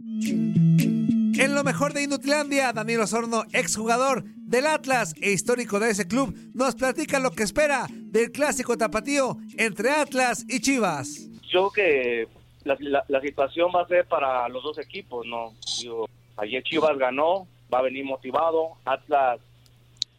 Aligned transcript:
En 0.00 1.54
lo 1.54 1.64
mejor 1.64 1.92
de 1.92 2.04
Inutilandia, 2.04 2.72
Daniel 2.72 3.00
Osorno, 3.00 3.44
exjugador 3.52 4.22
del 4.36 4.66
Atlas 4.66 5.14
e 5.20 5.32
histórico 5.32 5.80
de 5.80 5.90
ese 5.90 6.06
club, 6.06 6.36
nos 6.54 6.76
platica 6.76 7.18
lo 7.18 7.32
que 7.32 7.42
espera 7.42 7.86
del 7.90 8.30
clásico 8.30 8.78
tapatío 8.78 9.38
entre 9.56 9.90
Atlas 9.90 10.44
y 10.48 10.60
Chivas. 10.60 11.28
Yo 11.50 11.70
que 11.70 12.28
la, 12.64 13.20
situación 13.20 13.70
va 13.74 13.82
a 13.82 13.88
ser 13.88 14.06
para 14.06 14.48
los 14.48 14.62
dos 14.62 14.78
equipos, 14.78 15.26
¿no? 15.26 15.52
ayer 16.36 16.62
Chivas 16.62 16.96
ganó, 16.96 17.48
va 17.72 17.80
a 17.80 17.82
venir 17.82 18.04
motivado, 18.04 18.74
Atlas 18.84 19.40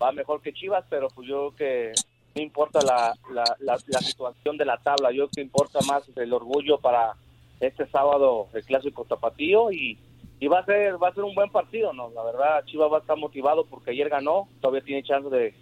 va 0.01 0.11
mejor 0.11 0.41
que 0.41 0.51
Chivas, 0.51 0.83
pero 0.89 1.07
pues 1.09 1.27
yo 1.27 1.53
que 1.55 1.93
no 2.35 2.41
importa 2.41 2.79
la, 2.81 3.13
la, 3.59 4.01
situación 4.01 4.57
de 4.57 4.65
la 4.65 4.77
tabla, 4.77 5.11
yo 5.11 5.29
que 5.29 5.41
importa 5.41 5.79
más 5.87 6.03
el 6.15 6.33
orgullo 6.33 6.79
para 6.79 7.15
este 7.59 7.87
sábado 7.87 8.47
el 8.53 8.63
clásico 8.63 9.05
tapatío 9.05 9.71
y, 9.71 9.97
y 10.39 10.47
va 10.47 10.59
a 10.59 10.65
ser 10.65 11.01
va 11.01 11.09
a 11.09 11.13
ser 11.13 11.23
un 11.23 11.35
buen 11.35 11.49
partido, 11.49 11.93
¿no? 11.93 12.09
La 12.11 12.23
verdad, 12.23 12.63
Chivas 12.65 12.91
va 12.91 12.97
a 12.97 13.01
estar 13.01 13.17
motivado 13.17 13.65
porque 13.65 13.91
ayer 13.91 14.09
ganó, 14.09 14.47
todavía 14.61 14.83
tiene 14.83 15.03
chance 15.03 15.29
de, 15.29 15.53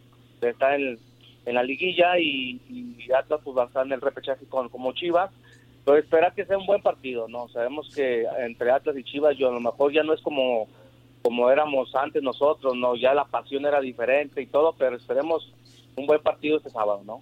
estar 0.42 0.80
en, 0.80 1.00
la 1.46 1.64
liguilla 1.64 2.20
y, 2.20 2.62
y, 2.70 3.12
Atlas 3.12 3.40
pues 3.44 3.58
va 3.58 3.64
a 3.64 3.68
estar 3.68 3.86
en 3.86 3.94
el 3.94 4.02
repechaje 4.02 4.46
con, 4.48 4.70
como 4.70 4.92
Chivas. 4.94 5.32
Pero 5.86 6.00
espera 6.00 6.32
que 6.32 6.46
sea 6.46 6.58
un 6.58 6.66
buen 6.66 6.82
partido, 6.82 7.30
¿no? 7.30 7.48
Sabemos 7.48 7.90
que 7.96 8.26
entre 8.40 8.72
Atlas 8.72 8.98
y 8.98 9.06
Chivas 9.06 9.38
yo 9.38 9.48
a 9.48 9.54
lo 9.54 9.62
mejor 9.62 9.94
ya 9.94 10.04
no 10.04 10.14
es 10.14 10.22
como 10.22 10.68
como 11.24 11.50
éramos 11.50 11.94
antes 11.96 12.24
nosotros, 12.24 12.76
¿no? 12.76 12.96
Ya 12.96 13.14
la 13.14 13.26
pasión 13.26 13.66
era 13.66 13.82
diferente 13.82 14.42
y 14.42 14.46
todo, 14.46 14.74
pero 14.78 14.96
esperemos 14.96 15.52
un 15.98 16.06
buen 16.06 16.22
partido 16.22 16.58
este 16.58 16.70
sábado, 16.70 17.02
¿no? 17.06 17.22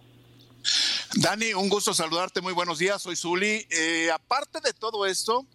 Dani, 1.17 1.53
un 1.53 1.69
gusto 1.69 1.93
saludarte, 1.93 2.41
muy 2.41 2.51
buenos 2.51 2.77
días, 2.77 3.01
soy 3.01 3.15
Zuli. 3.15 3.65
Eh, 3.69 4.09
aparte 4.13 4.59
de 4.59 4.73
todo 4.73 5.05
esto, 5.05 5.45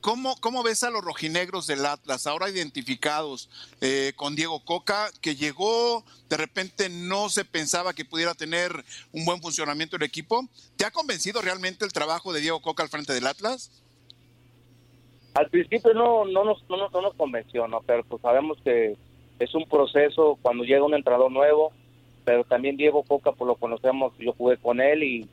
¿cómo, 0.00 0.40
¿cómo 0.40 0.62
ves 0.62 0.84
a 0.84 0.90
los 0.90 1.02
rojinegros 1.02 1.66
del 1.66 1.84
Atlas, 1.86 2.28
ahora 2.28 2.48
identificados 2.48 3.50
eh, 3.80 4.12
con 4.14 4.36
Diego 4.36 4.64
Coca, 4.64 5.10
que 5.20 5.34
llegó, 5.34 6.04
de 6.28 6.36
repente 6.36 6.88
no 6.88 7.30
se 7.30 7.44
pensaba 7.44 7.94
que 7.94 8.04
pudiera 8.04 8.34
tener 8.34 8.70
un 9.10 9.24
buen 9.24 9.42
funcionamiento 9.42 9.96
el 9.96 10.04
equipo? 10.04 10.48
¿Te 10.76 10.84
ha 10.84 10.92
convencido 10.92 11.42
realmente 11.42 11.84
el 11.84 11.92
trabajo 11.92 12.32
de 12.32 12.40
Diego 12.40 12.62
Coca 12.62 12.84
al 12.84 12.88
frente 12.88 13.12
del 13.12 13.26
Atlas? 13.26 13.72
Al 15.34 15.50
principio 15.50 15.94
no, 15.94 16.26
no, 16.26 16.44
nos, 16.44 16.62
no, 16.70 16.76
no 16.90 17.02
nos 17.02 17.14
convenció, 17.14 17.66
¿no? 17.66 17.80
pero 17.84 18.04
pues 18.04 18.22
sabemos 18.22 18.56
que 18.62 18.96
es 19.40 19.52
un 19.52 19.68
proceso 19.68 20.38
cuando 20.42 20.62
llega 20.62 20.84
un 20.84 20.94
entrenador 20.94 21.32
nuevo, 21.32 21.72
pero 22.28 22.44
también 22.44 22.76
Diego 22.76 23.04
Coca, 23.04 23.32
pues 23.32 23.48
lo 23.48 23.54
conocemos, 23.54 24.12
yo 24.18 24.34
jugué 24.34 24.58
con 24.58 24.82
él 24.82 25.02
y, 25.02 25.26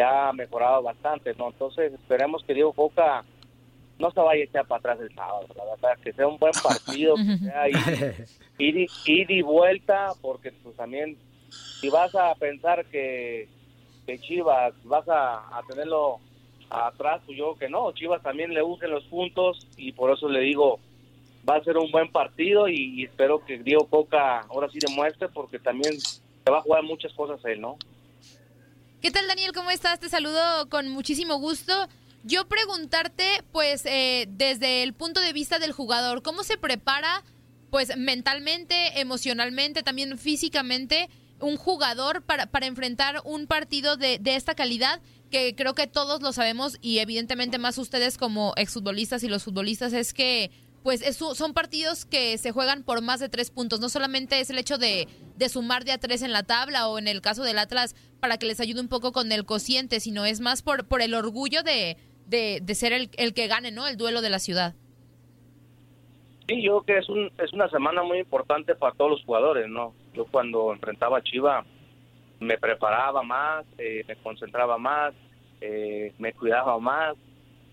ha 0.00 0.32
mejorado 0.32 0.82
bastante, 0.82 1.34
¿no? 1.34 1.48
Entonces 1.48 1.92
esperemos 1.92 2.44
que 2.44 2.54
Diego 2.54 2.72
Coca 2.72 3.24
no 3.98 4.10
se 4.12 4.20
vaya 4.20 4.42
a 4.42 4.44
echar 4.44 4.66
para 4.66 4.78
atrás 4.78 5.00
el 5.00 5.12
sábado, 5.12 5.48
la 5.56 5.64
verdad, 5.64 5.98
que 6.04 6.12
sea 6.12 6.28
un 6.28 6.38
buen 6.38 6.52
partido, 6.62 7.16
que 7.16 7.38
sea 7.38 7.68
ir, 8.58 8.86
y 9.30 9.42
vuelta, 9.42 10.12
porque 10.20 10.52
pues 10.62 10.76
también 10.76 11.16
si 11.80 11.88
vas 11.88 12.14
a 12.14 12.32
pensar 12.36 12.84
que, 12.86 13.48
que 14.06 14.20
Chivas 14.20 14.74
vas 14.84 15.08
a, 15.08 15.60
tenerlo 15.66 16.20
atrás, 16.70 17.20
pues 17.26 17.36
yo 17.36 17.56
que 17.56 17.68
no, 17.68 17.90
Chivas 17.92 18.22
también 18.22 18.54
le 18.54 18.62
usen 18.62 18.92
los 18.92 19.02
puntos 19.06 19.66
y 19.76 19.90
por 19.90 20.12
eso 20.12 20.28
le 20.28 20.40
digo, 20.40 20.78
va 21.48 21.56
a 21.56 21.64
ser 21.64 21.78
un 21.78 21.90
buen 21.90 22.12
partido 22.12 22.68
y, 22.68 23.00
y 23.00 23.04
espero 23.06 23.44
que 23.44 23.58
Diego 23.58 23.88
Coca 23.88 24.42
ahora 24.42 24.68
sí 24.68 24.78
demuestre 24.78 25.28
porque 25.30 25.58
también 25.58 25.94
va 26.50 26.58
a 26.58 26.62
jugar 26.62 26.82
muchas 26.82 27.12
cosas 27.12 27.40
él, 27.44 27.60
¿no? 27.60 27.76
¿Qué 29.00 29.10
tal, 29.10 29.28
Daniel? 29.28 29.52
¿Cómo 29.52 29.70
estás? 29.70 30.00
Te 30.00 30.08
saludo 30.08 30.68
con 30.68 30.88
muchísimo 30.88 31.38
gusto. 31.38 31.72
Yo 32.24 32.48
preguntarte, 32.48 33.44
pues, 33.52 33.86
eh, 33.86 34.26
desde 34.28 34.82
el 34.82 34.92
punto 34.92 35.20
de 35.20 35.32
vista 35.32 35.60
del 35.60 35.72
jugador, 35.72 36.22
¿cómo 36.22 36.42
se 36.42 36.58
prepara, 36.58 37.22
pues, 37.70 37.96
mentalmente, 37.96 39.00
emocionalmente, 39.00 39.84
también 39.84 40.18
físicamente, 40.18 41.08
un 41.38 41.56
jugador 41.56 42.22
para, 42.22 42.46
para 42.46 42.66
enfrentar 42.66 43.22
un 43.24 43.46
partido 43.46 43.96
de, 43.96 44.18
de 44.18 44.34
esta 44.34 44.56
calidad? 44.56 45.00
Que 45.30 45.54
creo 45.54 45.74
que 45.74 45.86
todos 45.86 46.20
lo 46.20 46.32
sabemos 46.32 46.78
y 46.80 46.98
evidentemente 46.98 47.58
más 47.58 47.78
ustedes 47.78 48.18
como 48.18 48.52
exfutbolistas 48.56 49.22
y 49.22 49.28
los 49.28 49.44
futbolistas 49.44 49.92
es 49.92 50.12
que 50.12 50.50
pues 50.88 51.04
son 51.18 51.52
partidos 51.52 52.06
que 52.06 52.38
se 52.38 52.50
juegan 52.50 52.82
por 52.82 53.02
más 53.02 53.20
de 53.20 53.28
tres 53.28 53.50
puntos. 53.50 53.78
No 53.78 53.90
solamente 53.90 54.40
es 54.40 54.48
el 54.48 54.56
hecho 54.56 54.78
de, 54.78 55.06
sumar 55.50 55.84
de 55.84 55.92
a 55.92 55.98
tres 55.98 56.22
en 56.22 56.32
la 56.32 56.44
tabla 56.44 56.88
o 56.88 56.98
en 56.98 57.08
el 57.08 57.20
caso 57.20 57.42
del 57.42 57.58
Atlas 57.58 57.94
para 58.20 58.38
que 58.38 58.46
les 58.46 58.58
ayude 58.58 58.80
un 58.80 58.88
poco 58.88 59.12
con 59.12 59.30
el 59.30 59.44
cociente, 59.44 60.00
sino 60.00 60.24
es 60.24 60.40
más 60.40 60.62
por, 60.62 60.88
por 60.88 61.02
el 61.02 61.12
orgullo 61.12 61.62
de, 61.62 61.98
de, 62.24 62.74
ser 62.74 62.94
el, 62.94 63.10
el, 63.18 63.34
que 63.34 63.48
gane, 63.48 63.70
¿no? 63.70 63.86
El 63.86 63.98
duelo 63.98 64.22
de 64.22 64.30
la 64.30 64.38
ciudad. 64.38 64.76
Sí, 66.48 66.62
yo 66.62 66.82
creo 66.82 66.96
que 66.96 67.02
es, 67.02 67.08
un, 67.10 67.30
es 67.36 67.52
una 67.52 67.68
semana 67.68 68.02
muy 68.02 68.20
importante 68.20 68.74
para 68.74 68.94
todos 68.94 69.10
los 69.10 69.24
jugadores, 69.26 69.68
¿no? 69.68 69.92
Yo 70.14 70.24
cuando 70.24 70.72
enfrentaba 70.72 71.18
a 71.18 71.22
Chiva 71.22 71.66
me 72.40 72.56
preparaba 72.56 73.22
más, 73.22 73.66
eh, 73.76 74.06
me 74.08 74.16
concentraba 74.16 74.78
más, 74.78 75.12
eh, 75.60 76.14
me 76.18 76.32
cuidaba 76.32 76.78
más, 76.78 77.14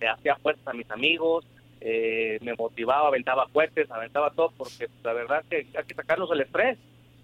hacía 0.05 0.35
fuerza 0.35 0.71
a 0.71 0.73
mis 0.73 0.91
amigos, 0.91 1.45
eh, 1.87 2.39
me 2.41 2.55
motivaba, 2.55 3.09
aventaba 3.09 3.47
fuertes, 3.47 3.91
aventaba 3.91 4.31
todo, 4.31 4.51
porque 4.57 4.89
la 5.03 5.13
verdad 5.13 5.43
es 5.43 5.67
que 5.67 5.77
hay 5.77 5.85
que 5.85 5.93
sacarnos 5.93 6.31
el 6.31 6.41
estrés, 6.41 6.79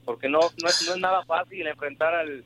porque 0.05 0.29
no, 0.29 0.39
no, 0.39 0.69
es, 0.69 0.87
no 0.87 0.93
es 0.93 0.99
nada 0.99 1.25
fácil 1.25 1.65
enfrentar 1.65 2.13
al, 2.13 2.43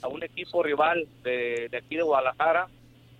a 0.00 0.06
un 0.06 0.22
equipo 0.22 0.62
rival 0.62 1.08
de, 1.24 1.68
aquí 1.76 1.96
de 1.96 2.02
Guadalajara. 2.02 2.68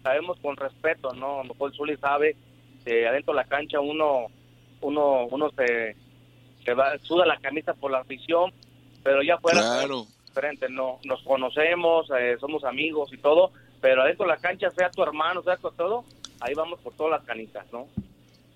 Sabemos 0.05 0.39
con 0.39 0.57
respeto, 0.57 1.13
¿no? 1.15 1.43
mejor 1.43 1.75
Zuli 1.75 1.97
sabe 1.97 2.37
que 2.85 3.09
adentro 3.09 3.35
de 3.35 3.41
la 3.41 3.49
cancha 3.49 3.81
uno, 3.81 4.29
uno, 4.83 5.27
uno 5.27 5.51
se, 5.51 5.97
se 6.65 6.75
va, 6.75 6.97
suda 6.99 7.27
la 7.27 7.41
camisa 7.41 7.75
por 7.75 7.91
la 7.91 7.99
afición, 7.99 8.53
pero 9.03 9.21
ya 9.21 9.39
fuera 9.39 9.63
claro. 9.63 10.07
diferente, 10.29 10.69
no, 10.69 11.01
nos 11.03 11.21
conocemos, 11.25 12.09
eh, 12.17 12.37
somos 12.39 12.63
amigos 12.63 13.13
y 13.13 13.19
todo, 13.19 13.51
pero 13.81 14.03
adentro 14.03 14.27
de 14.27 14.33
la 14.33 14.39
cancha, 14.39 14.71
sea 14.71 14.93
tu 14.93 15.03
hermano, 15.03 15.43
sea 15.43 15.57
tu 15.57 15.73
todo, 15.73 16.05
ahí 16.39 16.55
vamos 16.55 16.79
por 16.79 16.95
todas 16.95 17.19
las 17.19 17.25
canitas, 17.25 17.67
¿no? 17.73 17.89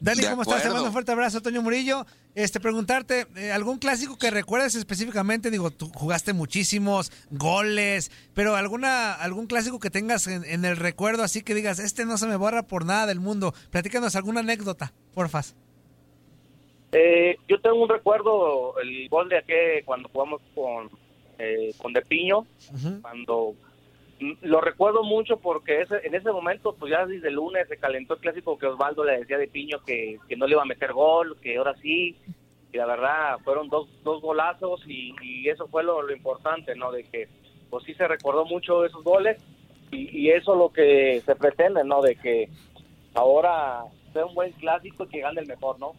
Dani, 0.03 0.25
¿cómo 0.25 0.43
estás? 0.43 0.65
Te 0.65 0.69
mando 0.69 0.87
un 0.87 0.93
fuerte 0.93 1.13
abrazo, 1.13 1.41
Toño 1.41 1.63
Murillo. 1.63 2.07
Este, 2.35 2.59
preguntarte, 2.59 3.29
eh, 3.37 3.53
¿algún 3.53 3.79
clásico 3.79 4.19
que 4.19 4.33
recuerdes 4.33 4.75
específicamente? 4.75 5.49
Digo, 5.49 5.71
tú 5.71 5.91
jugaste 5.95 6.33
muchísimos 6.33 7.13
goles, 7.31 8.11
pero 8.35 8.57
alguna 8.57 9.15
algún 9.15 9.47
clásico 9.47 9.79
que 9.79 9.91
tengas 9.91 10.27
en, 10.27 10.65
el 10.65 10.77
recuerdo 10.77 11.23
así 11.23 11.43
que 11.43 11.55
digas, 11.55 11.79
este 11.79 12.05
no 12.05 12.19
se 12.19 12.27
me 12.27 12.35
borra 12.35 12.65
por 12.65 12.85
nada 12.85 13.07
del 13.07 13.21
mundo. 13.21 13.55
Platícanos 13.71 14.17
alguna 14.17 14.41
anécdota, 14.41 14.93
porfas. 15.15 15.55
Eh, 16.91 17.37
yo 17.49 17.61
tengo 17.61 17.81
un 17.81 17.89
recuerdo, 17.89 18.75
el 18.81 19.09
gol 19.09 19.29
de 19.29 19.39
aquel 19.39 19.85
cuando 19.85 20.09
jugamos 20.09 20.43
con, 20.53 20.91
eh, 21.39 21.73
con 21.79 21.93
De 21.93 22.03
Piño, 22.03 22.45
cuando 23.03 23.55
lo 24.43 24.61
recuerdo 24.61 25.03
mucho 25.03 25.39
porque 25.39 25.81
ese, 25.81 26.07
en 26.07 26.15
ese 26.15 26.31
momento, 26.31 26.75
pues 26.79 26.91
ya 26.91 27.07
desde 27.07 27.29
el 27.29 27.35
lunes 27.35 27.69
se 27.69 27.77
calentó 27.77 28.15
el 28.15 28.21
clásico 28.21 28.59
que 28.59 28.67
Osvaldo 28.67 29.05
le 29.05 29.19
decía 29.19 29.39
de 29.39 29.49
Piño 29.49 29.83
que, 29.85 30.19
no 30.37 30.47
le 30.47 30.53
iba 30.53 30.63
a 30.63 30.67
meter 30.67 30.93
gol, 30.93 31.37
que 31.41 31.57
ahora 31.57 31.75
sí. 31.81 32.17
Y 32.73 32.77
la 32.77 32.87
verdad, 32.87 33.39
fueron 33.45 33.69
dos, 33.69 33.89
dos 34.03 34.23
golazos 34.23 34.83
y, 34.87 35.49
eso 35.49 35.67
fue 35.69 35.83
lo, 35.83 36.11
importante, 36.11 36.75
¿no? 36.75 36.93
De 36.93 37.05
que, 37.05 37.29
pues 37.71 37.85
sí 37.85 37.95
se 37.95 38.09
recordó 38.09 38.45
mucho 38.45 38.85
esos 38.85 39.03
goles 39.05 39.43
y, 39.91 40.31
eso 40.31 40.53
es 40.53 40.59
lo 40.59 40.73
que 40.73 41.23
se 41.25 41.37
pretende, 41.37 41.85
¿no? 41.85 42.01
De 42.01 42.17
que 42.17 42.49
ahora 43.15 43.83
sea 44.13 44.27
un 44.27 44.35
buen 44.35 44.53
clásico 44.53 45.05
y 45.05 45.09
que 45.09 45.21
gane 45.21 45.41
el 45.41 45.47
mejor, 45.47 45.79
¿no? 45.79 45.93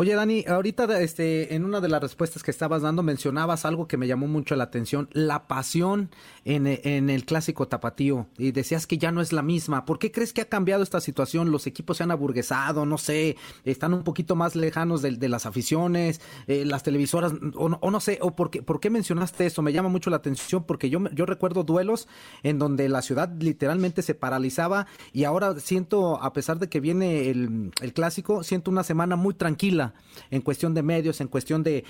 Oye, 0.00 0.14
Dani, 0.14 0.44
ahorita 0.46 1.00
este, 1.00 1.56
en 1.56 1.64
una 1.64 1.80
de 1.80 1.88
las 1.88 2.00
respuestas 2.00 2.44
que 2.44 2.52
estabas 2.52 2.82
dando 2.82 3.02
mencionabas 3.02 3.64
algo 3.64 3.88
que 3.88 3.96
me 3.96 4.06
llamó 4.06 4.28
mucho 4.28 4.54
la 4.54 4.62
atención, 4.62 5.08
la 5.12 5.48
pasión 5.48 6.10
en, 6.44 6.68
en, 6.68 7.10
el 7.10 7.24
clásico 7.24 7.66
tapatío. 7.66 8.28
Y 8.38 8.52
decías 8.52 8.86
que 8.86 8.96
ya 8.96 9.10
no 9.10 9.20
es 9.20 9.32
la 9.32 9.42
misma. 9.42 9.84
¿Por 9.84 9.98
qué 9.98 10.12
crees 10.12 10.32
que 10.32 10.40
ha 10.40 10.48
cambiado 10.48 10.84
esta 10.84 11.00
situación? 11.00 11.50
¿Los 11.50 11.66
equipos 11.66 11.96
se 11.96 12.04
han 12.04 12.12
aburguesado? 12.12 12.86
No 12.86 12.96
sé, 12.96 13.36
están 13.64 13.92
un 13.92 14.04
poquito 14.04 14.36
más 14.36 14.54
lejanos 14.54 15.02
de, 15.02 15.16
de 15.16 15.28
las 15.28 15.46
aficiones, 15.46 16.20
eh, 16.46 16.64
las 16.64 16.84
televisoras, 16.84 17.32
o, 17.56 17.90
no 17.90 18.00
sé, 18.00 18.20
o 18.22 18.36
por 18.36 18.52
qué, 18.52 18.62
por 18.62 18.78
qué 18.78 18.90
mencionaste 18.90 19.46
eso? 19.46 19.62
Me 19.62 19.72
llama 19.72 19.88
mucho 19.88 20.10
la 20.10 20.18
atención 20.18 20.62
porque 20.62 20.90
yo, 20.90 21.00
yo 21.10 21.26
recuerdo 21.26 21.64
duelos 21.64 22.06
en 22.44 22.60
donde 22.60 22.88
la 22.88 23.02
ciudad 23.02 23.32
literalmente 23.40 24.02
se 24.02 24.14
paralizaba 24.14 24.86
y 25.12 25.24
ahora 25.24 25.58
siento, 25.58 26.22
a 26.22 26.32
pesar 26.32 26.60
de 26.60 26.68
que 26.68 26.78
viene 26.78 27.30
el, 27.30 27.72
el 27.80 27.92
clásico, 27.92 28.44
siento 28.44 28.70
una 28.70 28.84
semana 28.84 29.16
muy 29.16 29.34
tranquila 29.34 29.87
en 30.30 30.42
cuestión 30.42 30.74
de 30.74 30.82
medios, 30.82 31.20
en 31.20 31.28
cuestión 31.28 31.62
de, 31.62 31.84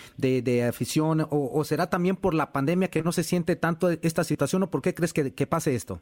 afición, 0.69 1.27
o, 1.31 1.65
será 1.65 1.89
también 1.91 2.17
por 2.17 2.35
la 2.35 2.53
pandemia 2.53 2.89
que 2.89 3.03
no 3.03 3.13
se 3.13 3.25
siente 3.25 3.57
tanto 3.57 3.91
esta 3.91 4.25
situación, 4.25 4.63
o 4.63 4.71
por 4.71 4.83
qué 4.83 4.95
crees 4.95 5.13
que, 5.13 5.47
pase 5.47 5.75
esto? 5.75 6.01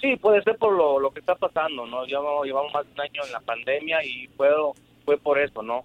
Sí, 0.00 0.16
puede 0.16 0.42
ser 0.42 0.56
por 0.58 0.72
lo, 0.72 1.10
que 1.10 1.20
está 1.20 1.34
pasando, 1.34 1.86
¿no? 1.86 2.04
Llevamos, 2.04 2.44
llevamos 2.44 2.72
más 2.72 2.84
de 2.86 2.92
un 2.92 3.00
año 3.00 3.22
en 3.24 3.32
la 3.32 3.40
pandemia 3.40 4.04
y 4.04 4.26
fue, 4.36 4.48
fue 5.04 5.16
por 5.16 5.38
eso, 5.38 5.62
¿no? 5.62 5.84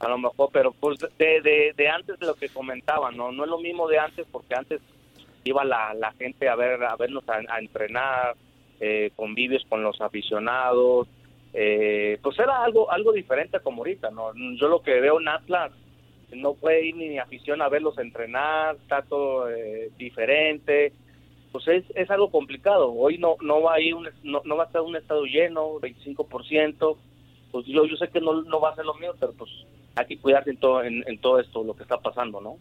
A 0.00 0.08
lo 0.08 0.18
mejor, 0.18 0.50
pero 0.52 0.72
pues 0.72 0.98
de, 1.18 1.88
antes 1.88 2.18
de 2.18 2.26
lo 2.26 2.34
que 2.34 2.48
comentaba, 2.48 3.10
¿no? 3.12 3.30
No 3.32 3.44
es 3.44 3.50
lo 3.50 3.58
mismo 3.58 3.88
de 3.88 3.98
antes 3.98 4.26
porque 4.30 4.54
antes 4.54 4.80
iba 5.44 5.64
la, 5.64 6.12
gente 6.18 6.48
a 6.48 6.56
ver 6.56 6.82
a 6.82 6.96
vernos 6.96 7.24
a, 7.28 7.58
entrenar, 7.58 8.34
eh, 8.80 9.12
convivios 9.14 9.64
con 9.68 9.82
los 9.82 10.00
aficionados, 10.00 11.08
eh, 11.56 12.18
pues 12.20 12.36
era 12.40 12.64
algo 12.64 12.90
algo 12.90 13.12
diferente 13.12 13.60
como 13.60 13.78
ahorita, 13.78 14.10
¿no? 14.10 14.32
Yo 14.56 14.66
lo 14.66 14.82
que 14.82 15.00
veo 15.00 15.20
en 15.20 15.28
Atlas, 15.28 15.70
no 16.32 16.54
puede 16.54 16.86
ir 16.86 16.96
ni 16.96 17.18
afición 17.18 17.62
a 17.62 17.68
verlos 17.68 17.96
entrenar, 17.98 18.74
está 18.74 19.02
todo 19.02 19.48
eh, 19.48 19.90
diferente, 19.96 20.92
pues 21.52 21.68
es, 21.68 21.84
es 21.94 22.10
algo 22.10 22.32
complicado. 22.32 22.92
Hoy 22.92 23.18
no 23.18 23.36
no 23.40 23.62
va 23.62 23.74
a 23.74 23.80
ir 23.80 23.94
un, 23.94 24.08
no, 24.24 24.56
va 24.56 24.64
a 24.64 24.66
estar 24.66 24.82
un 24.82 24.96
estado 24.96 25.24
lleno, 25.24 25.74
25%, 25.80 26.96
pues 27.52 27.66
yo 27.66 27.84
yo 27.86 27.96
sé 27.96 28.08
que 28.08 28.20
no, 28.20 28.42
no 28.42 28.60
va 28.60 28.70
a 28.70 28.74
ser 28.74 28.84
lo 28.84 28.94
mío, 28.94 29.14
pero 29.20 29.32
pues 29.34 29.50
hay 29.94 30.06
que 30.06 30.18
cuidarse 30.18 30.50
en 30.50 30.56
todo 30.56 30.82
en, 30.82 31.04
en 31.06 31.18
todo 31.20 31.38
esto, 31.38 31.62
lo 31.62 31.74
que 31.74 31.84
está 31.84 31.98
pasando, 31.98 32.40
¿no? 32.40 32.58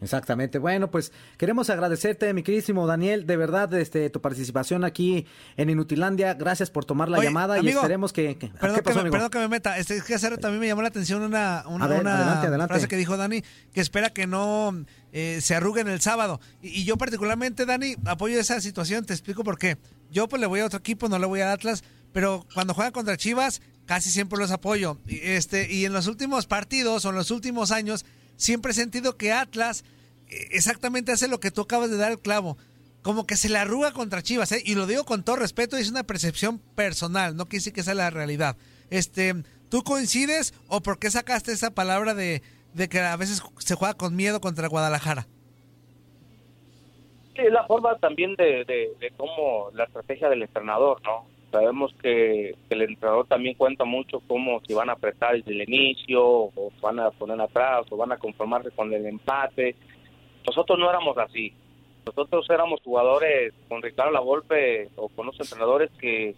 Exactamente. 0.00 0.58
Bueno, 0.58 0.90
pues 0.90 1.12
queremos 1.36 1.70
agradecerte, 1.70 2.32
mi 2.34 2.42
queridísimo 2.42 2.86
Daniel, 2.86 3.26
de 3.26 3.36
verdad, 3.36 3.72
este, 3.74 4.10
tu 4.10 4.20
participación 4.20 4.84
aquí 4.84 5.26
en 5.56 5.70
Inutilandia. 5.70 6.34
Gracias 6.34 6.70
por 6.70 6.84
tomar 6.84 7.08
la 7.08 7.22
llamada 7.22 7.58
y 7.60 7.68
esperemos 7.68 8.12
que. 8.12 8.36
perdón, 8.60 8.80
que 8.82 8.94
me, 8.94 9.10
perdón, 9.10 9.30
que 9.30 9.38
me, 9.38 9.48
meta. 9.48 9.78
Este, 9.78 9.96
es 9.96 10.04
que 10.04 10.14
hacer 10.14 10.38
también 10.38 10.60
me 10.60 10.66
llamó 10.66 10.82
la 10.82 10.88
atención 10.88 11.22
una, 11.22 11.64
una, 11.66 12.66
frase 12.68 12.88
que 12.88 12.96
dijo 12.96 13.16
Dani, 13.16 13.42
que 13.72 13.80
espera 13.80 14.10
que 14.10 14.26
no 14.26 14.84
eh, 15.12 15.38
se 15.40 15.54
arruguen 15.54 15.88
el 15.88 16.00
sábado. 16.00 16.40
Y, 16.62 16.84
yo, 16.84 16.96
particularmente, 16.96 17.66
Dani, 17.66 17.96
apoyo 18.04 18.38
esa 18.38 18.60
situación. 18.60 19.04
Te 19.04 19.12
explico 19.12 19.44
por 19.44 19.58
qué. 19.58 19.78
Yo, 20.10 20.28
pues, 20.28 20.40
le 20.40 20.46
voy 20.46 20.60
a 20.60 20.66
otro 20.66 20.78
equipo, 20.78 21.08
no 21.08 21.18
le 21.18 21.26
voy 21.26 21.40
a 21.40 21.52
Atlas, 21.52 21.84
pero 22.12 22.46
cuando 22.54 22.74
juegan 22.74 22.92
contra 22.92 23.16
Chivas, 23.16 23.62
casi 23.86 24.10
siempre 24.10 24.38
los 24.38 24.50
apoyo. 24.50 24.98
Y, 25.06 25.20
este, 25.22 25.72
y 25.72 25.84
en 25.84 25.92
los 25.92 26.06
últimos 26.06 26.46
partidos 26.46 27.04
o 27.04 27.10
en 27.10 27.16
los 27.16 27.30
últimos 27.30 27.70
años, 27.70 28.04
siempre 28.36 28.72
he 28.72 28.74
sentido 28.74 29.16
que 29.16 29.32
Atlas 29.32 29.84
exactamente 30.28 31.12
hace 31.12 31.28
lo 31.28 31.40
que 31.40 31.50
tú 31.50 31.62
acabas 31.62 31.90
de 31.90 31.96
dar 31.96 32.12
el 32.12 32.20
clavo. 32.20 32.56
Como 33.02 33.26
que 33.26 33.36
se 33.36 33.50
le 33.50 33.58
arruga 33.58 33.92
contra 33.92 34.22
Chivas, 34.22 34.52
¿eh? 34.52 34.62
y 34.64 34.74
lo 34.74 34.86
digo 34.86 35.04
con 35.04 35.24
todo 35.24 35.36
respeto, 35.36 35.76
es 35.76 35.90
una 35.90 36.04
percepción 36.04 36.58
personal, 36.74 37.36
no 37.36 37.44
decir 37.44 37.72
que 37.72 37.82
sea 37.82 37.94
la 37.94 38.08
realidad. 38.08 38.56
Este, 38.88 39.34
¿Tú 39.68 39.82
coincides 39.82 40.54
o 40.68 40.80
por 40.80 40.98
qué 40.98 41.10
sacaste 41.10 41.52
esa 41.52 41.72
palabra 41.72 42.14
de, 42.14 42.42
de 42.72 42.88
que 42.88 43.00
a 43.00 43.16
veces 43.16 43.42
se 43.58 43.74
juega 43.74 43.94
con 43.94 44.16
miedo 44.16 44.40
contra 44.40 44.68
Guadalajara? 44.68 45.26
Sí, 47.34 47.42
es 47.42 47.52
la 47.52 47.66
forma 47.66 47.96
también 47.98 48.36
de, 48.36 48.64
de, 48.64 49.12
cómo 49.16 49.70
la 49.74 49.84
estrategia 49.84 50.28
del 50.28 50.42
entrenador, 50.42 51.02
¿no? 51.02 51.26
Sabemos 51.54 51.94
que, 52.02 52.56
el 52.68 52.82
entrenador 52.82 53.28
también 53.28 53.54
cuenta 53.54 53.84
mucho 53.84 54.20
cómo 54.26 54.60
si 54.66 54.74
van 54.74 54.90
a 54.90 54.94
apretar 54.94 55.36
desde 55.36 55.52
el 55.52 55.62
inicio, 55.68 56.20
o 56.26 56.72
van 56.82 56.98
a 56.98 57.12
poner 57.12 57.40
atrás, 57.40 57.86
o 57.90 57.96
van 57.96 58.10
a 58.10 58.16
conformarse 58.16 58.72
con 58.72 58.92
el 58.92 59.06
empate. 59.06 59.76
Nosotros 60.44 60.76
no 60.80 60.90
éramos 60.90 61.16
así. 61.16 61.52
Nosotros 62.04 62.50
éramos 62.50 62.80
jugadores 62.82 63.54
con 63.68 63.82
Ricardo 63.82 64.10
Lavolpe 64.10 64.88
o 64.96 65.08
con 65.10 65.26
los 65.26 65.38
entrenadores 65.38 65.92
que, 66.00 66.34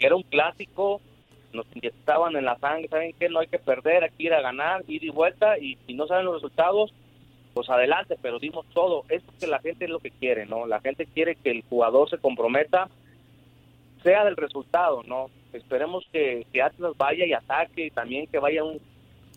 era 0.00 0.14
un 0.14 0.22
clásico, 0.24 1.00
nos 1.54 1.64
inyectaban 1.74 2.36
en 2.36 2.44
la 2.44 2.58
sangre, 2.58 2.88
¿saben 2.88 3.14
qué? 3.18 3.30
No 3.30 3.40
hay 3.40 3.46
que 3.46 3.58
perder, 3.58 4.04
hay 4.04 4.10
que 4.10 4.24
ir 4.24 4.34
a 4.34 4.42
ganar, 4.42 4.84
ir 4.86 5.02
y 5.02 5.08
vuelta, 5.08 5.56
y 5.56 5.78
si 5.86 5.94
no 5.94 6.06
saben 6.06 6.26
los 6.26 6.34
resultados, 6.34 6.92
pues 7.54 7.70
adelante, 7.70 8.18
pero 8.20 8.38
dimos 8.38 8.66
todo. 8.74 9.04
Esto 9.08 9.32
que 9.40 9.46
la 9.46 9.60
gente 9.60 9.86
es 9.86 9.90
lo 9.90 9.98
que 9.98 10.10
quiere, 10.10 10.44
¿no? 10.44 10.66
La 10.66 10.80
gente 10.82 11.06
quiere 11.06 11.36
que 11.36 11.52
el 11.52 11.64
jugador 11.70 12.10
se 12.10 12.18
comprometa, 12.18 12.90
sea 14.02 14.24
del 14.24 14.36
resultado, 14.36 15.02
¿no? 15.04 15.30
Esperemos 15.52 16.04
que, 16.12 16.46
Atlas 16.62 16.92
vaya 16.96 17.26
y 17.26 17.32
ataque, 17.32 17.86
y 17.86 17.90
también 17.90 18.26
que 18.26 18.38
vaya 18.38 18.64
un 18.64 18.80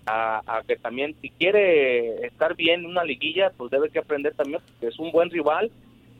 a, 0.05 0.63
que 0.67 0.75
también 0.77 1.15
si 1.21 1.29
quiere 1.29 2.25
estar 2.25 2.55
bien 2.55 2.81
en 2.81 2.85
una 2.87 3.03
liguilla, 3.03 3.51
pues 3.55 3.69
debe 3.71 3.89
que 3.89 3.99
aprender 3.99 4.33
también, 4.33 4.61
que 4.79 4.87
es 4.87 4.97
un 4.97 5.11
buen 5.11 5.29
rival 5.29 5.71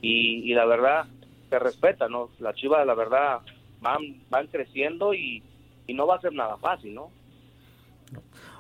y, 0.02 0.54
la 0.54 0.66
verdad 0.66 1.06
se 1.50 1.60
respeta, 1.60 2.08
¿no? 2.08 2.30
Las 2.40 2.56
Chivas, 2.56 2.86
la 2.86 2.94
verdad, 2.94 3.40
van, 3.82 4.22
van 4.30 4.48
creciendo 4.48 5.14
y, 5.14 5.44
no 5.90 6.08
va 6.08 6.16
a 6.16 6.22
ser 6.22 6.32
nada 6.32 6.56
fácil, 6.56 6.94
¿no? 6.94 7.10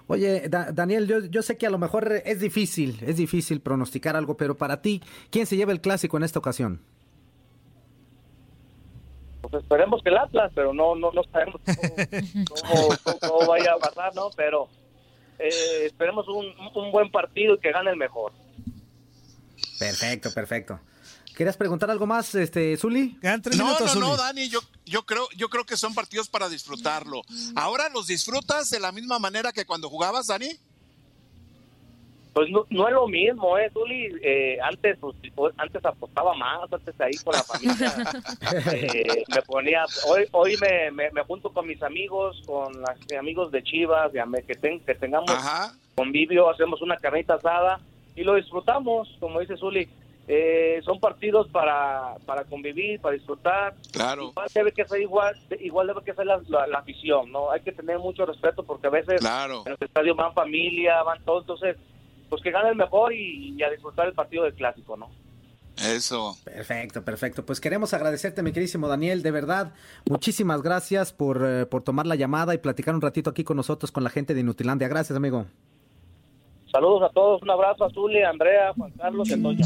Oye, 0.07 0.49
Daniel, 0.49 1.07
yo, 1.07 1.19
yo 1.25 1.41
sé 1.41 1.57
que 1.57 1.65
a 1.65 1.69
lo 1.69 1.77
mejor 1.77 2.11
es 2.25 2.41
difícil, 2.41 2.97
es 3.01 3.15
difícil 3.15 3.61
pronosticar 3.61 4.17
algo, 4.17 4.35
pero 4.35 4.57
para 4.57 4.81
ti, 4.81 5.01
¿quién 5.29 5.45
se 5.45 5.55
lleva 5.55 5.71
el 5.71 5.79
clásico 5.79 6.17
en 6.17 6.23
esta 6.23 6.39
ocasión? 6.39 6.81
Pues 9.51 9.63
esperemos 9.63 10.01
que 10.01 10.09
el 10.09 10.18
Atlas, 10.18 10.51
pero 10.56 10.74
no 10.74 10.95
no 10.95 11.12
no 11.12 11.24
sabemos 11.25 11.62
cómo 13.19 13.48
vaya 13.48 13.74
a 13.74 13.77
pasar, 13.77 14.15
¿no? 14.15 14.30
Pero 14.36 14.69
eh, 15.38 15.86
esperemos 15.86 16.25
un, 16.27 16.92
buen 16.92 17.12
partido 17.12 17.56
y 17.56 17.59
que 17.59 17.71
gane 17.71 17.92
el 17.92 17.98
mejor. 17.98 18.31
Perfecto, 19.77 20.31
perfecto. 20.33 20.80
¿Querías 21.36 21.57
preguntar 21.57 21.89
algo 21.89 22.06
más, 22.06 22.36
este, 22.36 22.77
Zuli? 22.77 23.18
No, 23.57 23.80
no, 23.80 23.95
no, 23.95 24.18
Dani, 24.18 24.48
yo, 24.48 24.59
yo, 24.86 25.06
creo, 25.06 25.27
yo 25.36 25.50
creo 25.50 25.65
que 25.65 25.75
son 25.75 25.94
partidos 25.94 26.30
para 26.30 26.48
disfrutarlo. 26.50 27.21
¿Ahora 27.56 27.89
los 27.89 28.07
disfrutas 28.07 28.69
de 28.69 28.80
la 28.80 28.92
misma 28.92 29.18
manera 29.18 29.51
que 29.51 29.65
cuando 29.65 29.89
jugabas, 29.89 30.27
Dani? 30.27 30.50
Pues 32.33 32.49
no, 32.49 32.87
es 32.87 32.93
lo 32.93 33.07
mismo, 33.07 33.57
¿eh, 33.57 33.69
Zuli? 33.73 34.09
Eh, 34.23 34.57
antes, 34.63 34.97
pues, 35.35 35.53
antes 35.57 35.83
apostaba 35.83 36.33
más, 36.33 36.71
antes 36.71 36.99
ahí 37.01 37.11
con 37.23 37.33
la 37.33 37.43
familia. 37.43 37.93
Eh, 38.73 39.23
me 39.33 39.41
ponía, 39.43 39.85
hoy 40.07 40.25
hoy 40.31 40.55
me, 40.91 41.11
me, 41.11 41.23
junto 41.23 41.51
con 41.51 41.67
mis 41.67 41.81
amigos, 41.83 42.41
con 42.45 42.73
los 42.81 42.89
amigos 43.17 43.51
de 43.51 43.63
Chivas, 43.63 44.11
que, 44.11 44.79
que 44.85 44.95
tengamos 44.95 45.31
convivio, 45.95 46.49
hacemos 46.49 46.81
una 46.81 46.97
carnita 46.97 47.35
asada 47.35 47.79
y 48.15 48.23
lo 48.23 48.35
disfrutamos, 48.35 49.15
como 49.19 49.39
dice 49.39 49.57
Zuli. 49.57 49.87
Eh, 50.27 50.81
son 50.85 50.99
partidos 50.99 51.47
para, 51.49 52.15
para 52.25 52.43
convivir, 52.45 53.01
para 53.01 53.15
disfrutar. 53.15 53.73
Claro. 53.91 54.29
Igual 54.29 54.47
debe 54.53 54.71
que 54.71 54.85
ser 54.85 55.01
igual, 55.01 55.35
igual 55.59 55.87
debe 55.87 56.03
que 56.03 56.13
ser 56.13 56.25
la, 56.25 56.39
la, 56.47 56.77
afición, 56.77 57.31
¿no? 57.31 57.51
Hay 57.51 57.61
que 57.61 57.71
tener 57.71 57.99
mucho 57.99 58.25
respeto 58.25 58.63
porque 58.63 58.88
a 58.88 58.91
veces 58.91 59.19
claro. 59.19 59.63
en 59.65 59.73
el 59.73 59.77
estadio 59.81 60.15
van 60.15 60.33
familia, 60.33 61.01
van 61.03 61.23
todos, 61.25 61.43
entonces 61.43 61.75
pues 62.31 62.41
que 62.41 62.50
gane 62.50 62.69
el 62.69 62.77
mejor 62.77 63.13
y, 63.13 63.61
a 63.61 63.69
disfrutar 63.69 64.07
el 64.07 64.13
partido 64.13 64.45
del 64.45 64.53
clásico, 64.53 64.95
¿no? 64.95 65.09
Eso. 65.75 66.38
Perfecto, 66.45 67.03
perfecto. 67.03 67.45
Pues 67.45 67.59
queremos 67.59 67.93
agradecerte, 67.93 68.41
mi 68.41 68.53
queridísimo 68.53 68.88
Daniel, 68.88 69.21
de 69.21 69.31
verdad. 69.31 69.73
Muchísimas 70.09 70.61
gracias 70.61 71.11
por, 71.11 71.45
eh, 71.45 71.65
por 71.65 71.83
tomar 71.83 72.07
la 72.07 72.15
llamada 72.15 72.53
y 72.53 72.57
platicar 72.57 72.95
un 72.95 73.01
ratito 73.01 73.29
aquí 73.29 73.43
con 73.43 73.57
nosotros, 73.57 73.91
con 73.91 74.05
la 74.05 74.09
gente 74.09 74.33
de 74.33 74.39
Inutilandia. 74.39 74.88
Gracias, 74.88 75.15
amigo. 75.17 75.45
Saludos 76.71 77.09
a 77.09 77.13
todos, 77.13 77.41
un 77.41 77.51
abrazo 77.51 77.83
a 77.83 77.89
Zuli, 77.89 78.23
Andrea, 78.23 78.73
Juan 78.77 78.91
Carlos 78.91 79.29
y 79.29 79.33
Antonio. 79.33 79.65